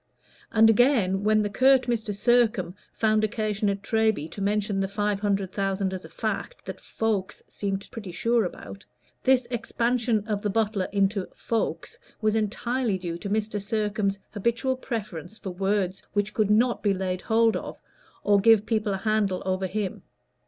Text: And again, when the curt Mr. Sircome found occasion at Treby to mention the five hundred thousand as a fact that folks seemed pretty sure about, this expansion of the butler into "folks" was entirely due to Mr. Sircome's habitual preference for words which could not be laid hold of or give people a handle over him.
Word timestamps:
And 0.51 0.67
again, 0.67 1.23
when 1.23 1.43
the 1.43 1.49
curt 1.51 1.83
Mr. 1.83 2.11
Sircome 2.11 2.73
found 2.91 3.23
occasion 3.23 3.69
at 3.69 3.83
Treby 3.83 4.27
to 4.31 4.41
mention 4.41 4.79
the 4.79 4.87
five 4.87 5.19
hundred 5.19 5.51
thousand 5.51 5.93
as 5.93 6.03
a 6.03 6.09
fact 6.09 6.65
that 6.65 6.79
folks 6.79 7.43
seemed 7.47 7.87
pretty 7.91 8.11
sure 8.11 8.43
about, 8.43 8.83
this 9.23 9.45
expansion 9.51 10.25
of 10.27 10.41
the 10.41 10.49
butler 10.49 10.87
into 10.91 11.27
"folks" 11.35 11.99
was 12.19 12.33
entirely 12.33 12.97
due 12.97 13.19
to 13.19 13.29
Mr. 13.29 13.61
Sircome's 13.61 14.17
habitual 14.31 14.75
preference 14.75 15.37
for 15.37 15.51
words 15.51 16.01
which 16.13 16.33
could 16.33 16.49
not 16.49 16.81
be 16.81 16.95
laid 16.95 17.21
hold 17.21 17.55
of 17.55 17.77
or 18.23 18.39
give 18.39 18.65
people 18.65 18.95
a 18.95 18.97
handle 18.97 19.43
over 19.45 19.67
him. 19.67 20.01